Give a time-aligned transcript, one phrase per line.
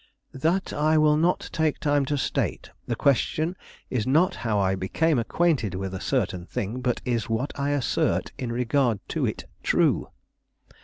[0.33, 2.71] "That I will not take time to state.
[2.87, 3.55] The question
[3.91, 8.31] is not how I became acquainted with a certain thing, but is what I assert
[8.39, 10.07] in regard to it true.